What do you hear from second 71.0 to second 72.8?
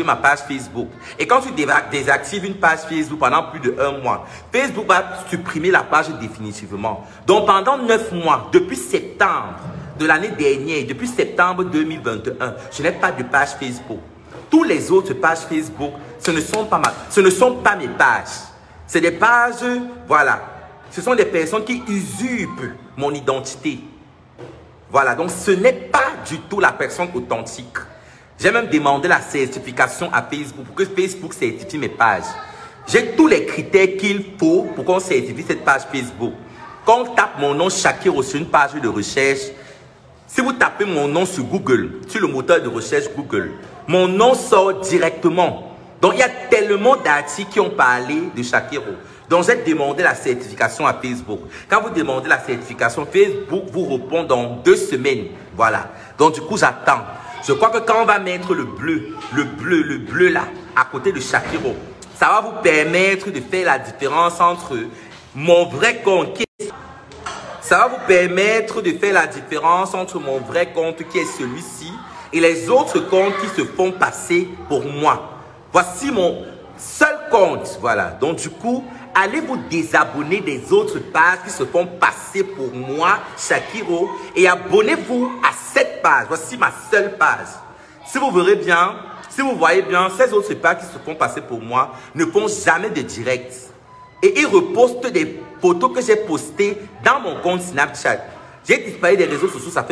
qui est celui-ci et les